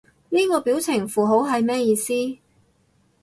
[0.29, 2.11] 呢個表情符號係咩意思？